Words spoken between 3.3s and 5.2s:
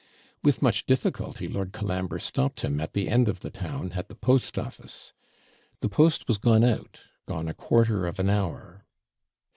the town, at the post office.